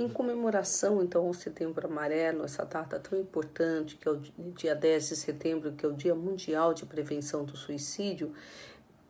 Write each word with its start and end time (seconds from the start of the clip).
Em 0.00 0.08
comemoração, 0.08 1.02
então, 1.02 1.26
ao 1.26 1.34
Setembro 1.34 1.86
Amarelo, 1.86 2.42
essa 2.46 2.64
data 2.64 2.98
tão 2.98 3.20
importante, 3.20 3.96
que 3.96 4.08
é 4.08 4.10
o 4.10 4.16
dia 4.56 4.74
10 4.74 5.10
de 5.10 5.16
setembro, 5.16 5.72
que 5.72 5.84
é 5.84 5.88
o 5.90 5.92
Dia 5.92 6.14
Mundial 6.14 6.72
de 6.72 6.86
Prevenção 6.86 7.44
do 7.44 7.54
Suicídio, 7.54 8.32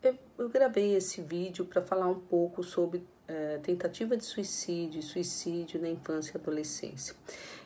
eu, 0.03 0.48
gravei 0.48 0.96
esse 0.96 1.21
vídeo 1.21 1.64
para 1.64 1.80
falar 1.80 2.08
um 2.08 2.18
pouco 2.18 2.64
sobre 2.64 3.06
é, 3.29 3.58
tentativa 3.58 4.16
de 4.16 4.24
suicídio 4.24 4.98
e 4.98 5.03
suicídio 5.03 5.80
na 5.80 5.89
infância 5.89 6.36
e 6.36 6.40
adolescência. 6.40 7.14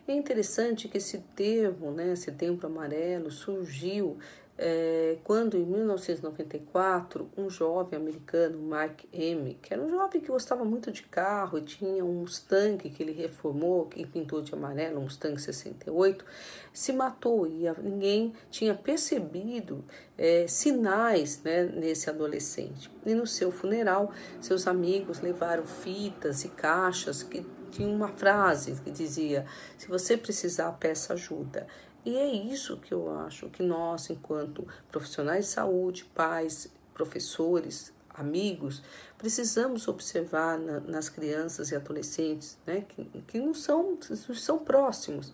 É 0.06 0.12
interessante 0.12 0.86
que 0.86 0.98
esse 0.98 1.20
termo, 1.34 1.93
né, 1.93 2.14
Setembro 2.16 2.66
Amarelo, 2.66 3.30
surgiu 3.30 4.18
é, 4.57 5.18
quando 5.25 5.57
em 5.57 5.64
1994 5.64 7.29
um 7.37 7.50
jovem 7.50 7.98
americano, 7.98 8.59
Mark 8.59 9.00
M, 9.12 9.59
que 9.61 9.75
era 9.75 9.82
um 9.82 9.91
jovem 9.91 10.20
que 10.20 10.29
gostava 10.29 10.64
muito 10.64 10.93
de 10.93 11.02
carro 11.02 11.59
e 11.59 11.62
tinha 11.62 12.05
um 12.05 12.20
Mustang 12.20 12.88
que 12.88 13.02
ele 13.02 13.12
reformou, 13.12 13.87
que 13.87 14.06
pintou 14.06 14.42
de 14.42 14.55
amarelo, 14.55 15.01
um 15.01 15.05
Mustang 15.05 15.41
68, 15.41 16.25
se 16.73 16.92
matou 16.92 17.47
e 17.47 17.64
ninguém 17.83 18.33
tinha 18.48 18.75
percebido 18.75 19.84
é, 20.16 20.47
sinais 20.47 21.42
né, 21.42 21.64
nesse 21.64 22.09
adolescente. 22.09 22.89
E 23.05 23.12
no 23.12 23.27
seu 23.27 23.50
funeral, 23.50 24.12
seus 24.41 24.69
amigos 24.69 25.20
levaram 25.20 25.66
fitas 25.66 26.45
e 26.45 26.48
caixas 26.48 27.25
que 27.25 27.45
tinham 27.73 27.92
uma 27.92 28.09
frase 28.09 28.80
que 28.84 28.91
dizia: 28.91 29.45
Se 29.77 29.89
você 29.89 30.16
precisar, 30.16 30.70
peça 30.73 31.14
ajuda. 31.14 31.66
E 32.04 32.16
é 32.16 32.26
isso 32.26 32.76
que 32.76 32.92
eu 32.92 33.16
acho 33.20 33.48
que 33.48 33.62
nós, 33.62 34.10
enquanto 34.10 34.66
profissionais 34.90 35.46
de 35.46 35.50
saúde, 35.52 36.04
pais, 36.04 36.70
professores, 36.92 37.94
amigos, 38.14 38.82
precisamos 39.18 39.88
observar 39.88 40.59
na, 40.59 40.80
nas 40.80 41.09
crianças 41.09 41.70
e 41.70 41.77
adolescentes, 41.77 42.56
né, 42.66 42.84
que, 42.88 43.05
que 43.27 43.38
não 43.38 43.52
são, 43.52 43.98
são 44.00 44.59
próximos 44.59 45.32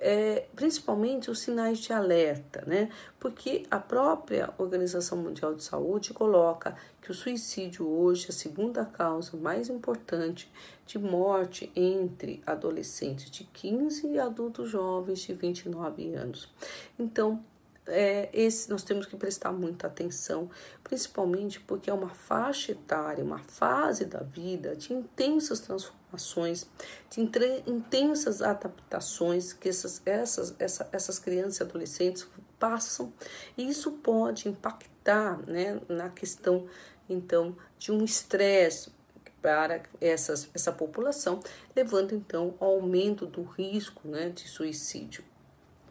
é, 0.00 0.46
principalmente 0.54 1.30
os 1.30 1.40
sinais 1.40 1.78
de 1.78 1.92
alerta, 1.92 2.62
né? 2.66 2.90
Porque 3.18 3.64
a 3.70 3.78
própria 3.78 4.52
Organização 4.58 5.18
Mundial 5.18 5.54
de 5.54 5.64
Saúde 5.64 6.12
coloca 6.12 6.76
que 7.02 7.10
o 7.10 7.14
suicídio 7.14 7.88
hoje 7.88 8.26
é 8.26 8.28
a 8.30 8.32
segunda 8.32 8.84
causa 8.84 9.36
mais 9.36 9.68
importante 9.68 10.50
de 10.86 10.98
morte 10.98 11.70
entre 11.74 12.42
adolescentes 12.46 13.30
de 13.30 13.44
15 13.44 14.06
e 14.06 14.18
adultos 14.18 14.70
jovens 14.70 15.20
de 15.20 15.34
29 15.34 16.14
anos. 16.14 16.48
Então, 16.98 17.42
é, 17.88 18.28
esse 18.32 18.70
nós 18.70 18.82
temos 18.82 19.06
que 19.06 19.16
prestar 19.16 19.52
muita 19.52 19.86
atenção, 19.86 20.50
principalmente 20.84 21.60
porque 21.60 21.90
é 21.90 21.92
uma 21.92 22.10
faixa 22.10 22.72
etária, 22.72 23.24
uma 23.24 23.38
fase 23.38 24.04
da 24.04 24.20
vida 24.20 24.76
de 24.76 24.92
intensas 24.92 25.60
transformações, 25.60 26.66
de 27.10 27.20
intensas 27.20 28.42
adaptações 28.42 29.52
que 29.52 29.68
essas, 29.68 30.00
essas, 30.06 30.54
essa, 30.58 30.88
essas 30.92 31.18
crianças 31.18 31.58
e 31.58 31.62
adolescentes 31.62 32.26
passam, 32.58 33.12
e 33.56 33.68
isso 33.68 33.92
pode 33.92 34.48
impactar 34.48 35.38
né, 35.46 35.80
na 35.88 36.08
questão 36.08 36.66
então 37.08 37.56
de 37.78 37.90
um 37.90 38.04
estresse 38.04 38.90
para 39.40 39.82
essas, 40.00 40.50
essa 40.52 40.72
população, 40.72 41.40
levando 41.74 42.14
então 42.14 42.54
ao 42.58 42.72
aumento 42.74 43.26
do 43.26 43.42
risco 43.42 44.08
né, 44.08 44.30
de 44.30 44.48
suicídio. 44.48 45.24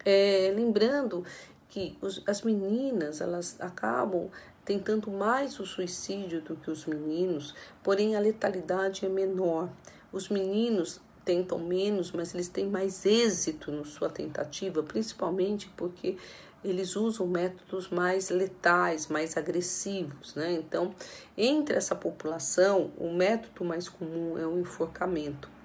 É, 0.05 0.53
lembrando 0.55 1.25
que 1.69 1.97
os, 2.01 2.21
as 2.25 2.41
meninas 2.41 3.21
elas 3.21 3.55
acabam 3.59 4.29
tentando 4.63 5.09
mais 5.09 5.59
o 5.59 5.65
suicídio 5.65 6.41
do 6.41 6.55
que 6.55 6.69
os 6.69 6.85
meninos, 6.85 7.55
porém 7.81 8.15
a 8.15 8.19
letalidade 8.19 9.05
é 9.05 9.09
menor. 9.09 9.69
Os 10.11 10.29
meninos 10.29 10.99
tentam 11.23 11.59
menos, 11.59 12.11
mas 12.11 12.33
eles 12.33 12.47
têm 12.47 12.67
mais 12.67 13.05
êxito 13.05 13.71
na 13.71 13.83
sua 13.83 14.09
tentativa, 14.09 14.81
principalmente 14.83 15.69
porque 15.75 16.17
eles 16.63 16.95
usam 16.95 17.27
métodos 17.27 17.89
mais 17.89 18.29
letais, 18.29 19.07
mais 19.07 19.37
agressivos, 19.37 20.35
né? 20.35 20.53
Então, 20.53 20.93
entre 21.37 21.75
essa 21.75 21.95
população, 21.95 22.91
o 22.97 23.11
método 23.13 23.63
mais 23.63 23.87
comum 23.87 24.37
é 24.37 24.45
o 24.45 24.59
enforcamento. 24.59 25.56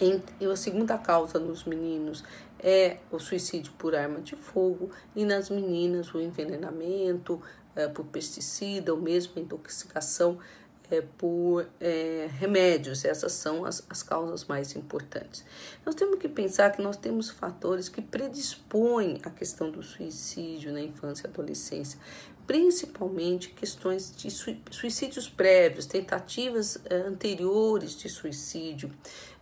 E 0.00 0.46
a 0.46 0.56
segunda 0.56 0.96
causa 0.96 1.38
nos 1.38 1.64
meninos 1.64 2.24
é 2.58 2.98
o 3.10 3.18
suicídio 3.18 3.72
por 3.78 3.94
arma 3.94 4.20
de 4.20 4.34
fogo 4.34 4.90
e 5.14 5.24
nas 5.24 5.50
meninas 5.50 6.14
o 6.14 6.20
envenenamento 6.20 7.40
é, 7.74 7.86
por 7.86 8.06
pesticida 8.06 8.94
ou 8.94 9.00
mesmo 9.00 9.34
a 9.36 9.40
intoxicação 9.40 10.38
é, 10.90 11.00
por 11.00 11.66
é, 11.80 12.28
remédios. 12.38 13.04
Essas 13.04 13.32
são 13.32 13.64
as, 13.64 13.84
as 13.88 14.02
causas 14.02 14.44
mais 14.44 14.74
importantes. 14.74 15.44
Nós 15.84 15.94
temos 15.94 16.18
que 16.18 16.28
pensar 16.28 16.72
que 16.72 16.82
nós 16.82 16.96
temos 16.96 17.30
fatores 17.30 17.88
que 17.88 18.02
predispõem 18.02 19.20
à 19.22 19.30
questão 19.30 19.70
do 19.70 19.82
suicídio 19.82 20.72
na 20.72 20.80
infância 20.80 21.26
e 21.26 21.30
adolescência, 21.30 21.98
principalmente 22.50 23.50
questões 23.50 24.12
de 24.16 24.28
suicídios 24.28 25.28
prévios, 25.28 25.86
tentativas 25.86 26.80
é, 26.86 26.96
anteriores 26.96 27.96
de 27.96 28.08
suicídio, 28.08 28.90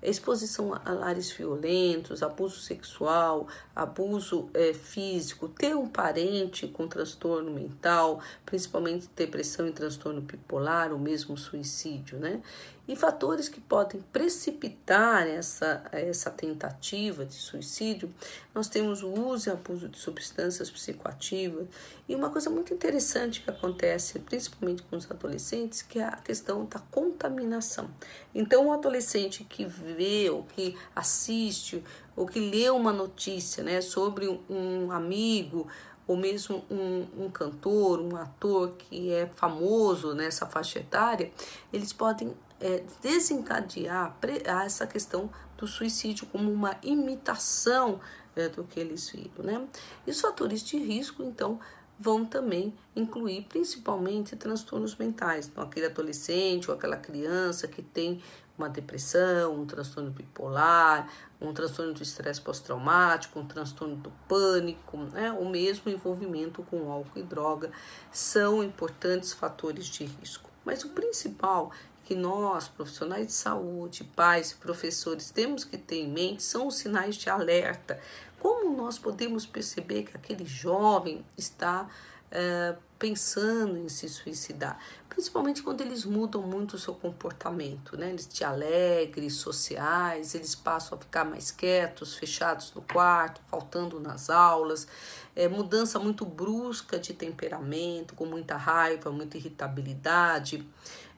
exposição 0.02 0.78
a 0.84 0.92
lares 0.92 1.30
violentos, 1.30 2.22
abuso 2.22 2.60
sexual, 2.60 3.48
abuso 3.74 4.50
é, 4.52 4.74
físico, 4.74 5.48
ter 5.48 5.74
um 5.74 5.88
parente 5.88 6.68
com 6.68 6.86
transtorno 6.86 7.50
mental, 7.50 8.20
principalmente 8.44 9.08
depressão 9.16 9.66
e 9.66 9.72
transtorno 9.72 10.20
bipolar, 10.20 10.92
ou 10.92 10.98
mesmo 10.98 11.34
suicídio, 11.34 12.18
né? 12.18 12.42
E 12.88 12.96
fatores 12.96 13.50
que 13.50 13.60
podem 13.60 14.00
precipitar 14.10 15.26
essa, 15.26 15.84
essa 15.92 16.30
tentativa 16.30 17.26
de 17.26 17.34
suicídio, 17.34 18.10
nós 18.54 18.66
temos 18.66 19.02
o 19.02 19.08
uso 19.08 19.50
e 19.50 19.52
abuso 19.52 19.90
de 19.90 19.98
substâncias 19.98 20.70
psicoativas. 20.70 21.66
E 22.08 22.14
uma 22.14 22.30
coisa 22.30 22.48
muito 22.48 22.72
interessante 22.72 23.42
que 23.42 23.50
acontece, 23.50 24.18
principalmente 24.20 24.82
com 24.84 24.96
os 24.96 25.10
adolescentes, 25.10 25.82
que 25.82 25.98
é 25.98 26.04
a 26.04 26.16
questão 26.16 26.64
da 26.64 26.78
contaminação. 26.78 27.90
Então, 28.34 28.68
o 28.68 28.72
adolescente 28.72 29.44
que 29.44 29.66
vê, 29.66 30.30
ou 30.30 30.44
que 30.44 30.74
assiste, 30.96 31.84
ou 32.16 32.26
que 32.26 32.40
lê 32.40 32.70
uma 32.70 32.92
notícia 32.92 33.62
né, 33.62 33.82
sobre 33.82 34.26
um 34.48 34.90
amigo, 34.90 35.68
ou 36.08 36.16
mesmo 36.16 36.64
um, 36.70 37.06
um, 37.26 37.30
cantor, 37.30 38.00
um 38.00 38.16
ator 38.16 38.72
que 38.78 39.12
é 39.12 39.26
famoso 39.26 40.14
nessa 40.14 40.46
faixa 40.46 40.78
etária, 40.78 41.30
eles 41.70 41.92
podem 41.92 42.34
é, 42.58 42.82
desencadear 43.02 44.16
essa 44.64 44.86
questão 44.86 45.30
do 45.58 45.66
suicídio 45.66 46.26
como 46.26 46.50
uma 46.50 46.76
imitação 46.82 48.00
é, 48.34 48.48
do 48.48 48.64
que 48.64 48.80
eles 48.80 49.10
viram, 49.10 49.44
né? 49.44 49.68
E 50.06 50.10
os 50.10 50.20
fatores 50.20 50.62
de 50.62 50.78
risco, 50.78 51.22
então, 51.22 51.60
vão 52.00 52.24
também 52.24 52.72
incluir 52.94 53.42
principalmente 53.42 54.36
transtornos 54.36 54.96
mentais. 54.96 55.48
Então, 55.48 55.62
aquele 55.64 55.86
adolescente 55.86 56.70
ou 56.70 56.76
aquela 56.76 56.96
criança 56.96 57.68
que 57.68 57.82
tem 57.82 58.22
uma 58.56 58.68
depressão, 58.68 59.54
um 59.54 59.66
transtorno 59.66 60.10
bipolar, 60.10 61.08
um 61.40 61.52
transtorno 61.52 61.92
do 61.92 62.02
estresse 62.02 62.40
pós-traumático, 62.40 63.38
um 63.38 63.46
transtorno 63.46 63.96
do 63.96 64.10
pânico, 64.26 64.96
né? 64.96 65.30
o 65.32 65.48
mesmo 65.48 65.90
envolvimento 65.90 66.62
com 66.64 66.90
álcool 66.90 67.18
e 67.18 67.22
droga, 67.22 67.70
são 68.10 68.62
importantes 68.62 69.32
fatores 69.32 69.86
de 69.86 70.04
risco. 70.04 70.50
Mas 70.64 70.84
o 70.84 70.90
principal 70.90 71.70
que 72.04 72.14
nós, 72.14 72.68
profissionais 72.68 73.26
de 73.26 73.32
saúde, 73.34 74.02
pais 74.02 74.52
professores, 74.52 75.30
temos 75.30 75.62
que 75.62 75.76
ter 75.76 75.96
em 75.96 76.08
mente 76.08 76.42
são 76.42 76.66
os 76.66 76.76
sinais 76.76 77.16
de 77.16 77.28
alerta. 77.28 78.00
Como 78.40 78.74
nós 78.76 78.98
podemos 78.98 79.44
perceber 79.44 80.04
que 80.04 80.16
aquele 80.16 80.44
jovem 80.44 81.24
está 81.36 81.88
é, 82.30 82.76
pensando 82.98 83.76
em 83.76 83.88
se 83.88 84.08
suicidar? 84.08 84.78
Principalmente 85.08 85.62
quando 85.62 85.80
eles 85.80 86.04
mudam 86.04 86.42
muito 86.42 86.74
o 86.74 86.78
seu 86.78 86.94
comportamento, 86.94 87.96
né? 87.96 88.10
Eles 88.10 88.26
te 88.26 88.44
alegres, 88.44 89.34
sociais, 89.34 90.34
eles 90.34 90.54
passam 90.54 90.96
a 90.96 91.00
ficar 91.00 91.24
mais 91.24 91.50
quietos, 91.50 92.14
fechados 92.14 92.72
no 92.74 92.82
quarto, 92.82 93.40
faltando 93.48 93.98
nas 93.98 94.30
aulas, 94.30 94.86
é, 95.34 95.48
mudança 95.48 95.98
muito 95.98 96.24
brusca 96.24 96.98
de 96.98 97.14
temperamento, 97.14 98.14
com 98.14 98.26
muita 98.26 98.56
raiva, 98.56 99.10
muita 99.10 99.36
irritabilidade 99.36 100.66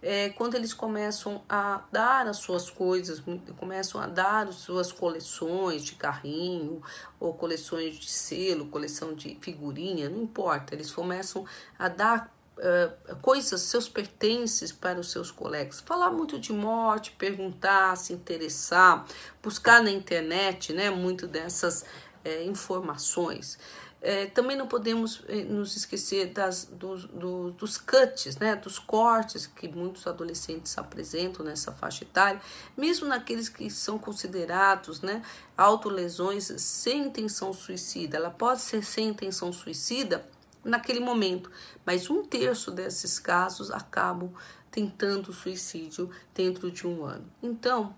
é, 0.02 0.30
quando 0.30 0.54
eles 0.54 0.72
começam 0.72 1.42
a 1.48 1.82
dar 1.92 2.26
as 2.26 2.38
suas 2.38 2.70
coisas, 2.70 3.22
começam 3.58 4.00
a 4.00 4.06
dar 4.06 4.48
as 4.48 4.56
suas 4.56 4.90
coleções 4.90 5.84
de 5.84 5.94
carrinho, 5.94 6.82
ou 7.18 7.34
coleções 7.34 7.96
de 7.96 8.10
selo, 8.10 8.66
coleção 8.66 9.14
de 9.14 9.36
figurinha, 9.40 10.08
não 10.08 10.22
importa, 10.22 10.74
eles 10.74 10.90
começam 10.90 11.44
a 11.78 11.88
dar 11.88 12.32
uh, 12.56 13.16
coisas, 13.16 13.60
seus 13.62 13.88
pertences 13.88 14.72
para 14.72 14.98
os 14.98 15.10
seus 15.10 15.30
colegas. 15.30 15.80
Falar 15.80 16.10
muito 16.10 16.38
de 16.38 16.52
morte, 16.52 17.12
perguntar, 17.12 17.96
se 17.96 18.12
interessar, 18.12 19.04
buscar 19.42 19.82
na 19.82 19.90
internet 19.90 20.72
né, 20.72 20.90
muito 20.90 21.26
dessas 21.26 21.84
é, 22.24 22.44
informações. 22.44 23.58
É, 24.02 24.26
também 24.26 24.56
não 24.56 24.66
podemos 24.66 25.22
é, 25.28 25.44
nos 25.44 25.76
esquecer 25.76 26.32
das, 26.32 26.64
dos, 26.64 27.04
do, 27.04 27.50
dos 27.50 27.76
cuts, 27.76 28.38
né, 28.38 28.56
dos 28.56 28.78
cortes 28.78 29.46
que 29.46 29.68
muitos 29.68 30.06
adolescentes 30.06 30.76
apresentam 30.78 31.44
nessa 31.44 31.70
faixa 31.70 32.04
etária, 32.04 32.40
mesmo 32.74 33.06
naqueles 33.06 33.50
que 33.50 33.68
são 33.68 33.98
considerados 33.98 35.02
né, 35.02 35.20
autolesões 35.56 36.44
sem 36.56 37.08
intenção 37.08 37.52
suicida. 37.52 38.16
Ela 38.16 38.30
pode 38.30 38.62
ser 38.62 38.82
sem 38.82 39.08
intenção 39.08 39.52
suicida 39.52 40.26
naquele 40.64 41.00
momento, 41.00 41.50
mas 41.84 42.08
um 42.08 42.24
terço 42.24 42.70
desses 42.70 43.18
casos 43.18 43.70
acabam 43.70 44.32
tentando 44.70 45.32
suicídio 45.32 46.10
dentro 46.34 46.70
de 46.70 46.86
um 46.86 47.04
ano. 47.04 47.30
Então, 47.42 47.94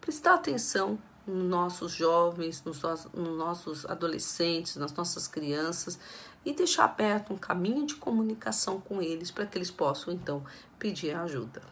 prestar 0.00 0.34
atenção 0.34 0.98
nos 1.26 1.48
nossos 1.48 1.92
jovens, 1.92 2.62
nos, 2.64 2.82
nos 2.82 3.36
nossos 3.36 3.84
adolescentes, 3.86 4.76
nas 4.76 4.92
nossas 4.92 5.26
crianças 5.26 5.98
e 6.44 6.52
deixar 6.52 6.84
aberto 6.84 7.32
um 7.32 7.36
caminho 7.36 7.84
de 7.84 7.96
comunicação 7.96 8.80
com 8.80 9.02
eles 9.02 9.30
para 9.30 9.46
que 9.46 9.58
eles 9.58 9.70
possam 9.70 10.14
então 10.14 10.44
pedir 10.78 11.14
ajuda. 11.16 11.62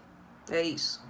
É 0.50 0.62
isso. 0.62 1.00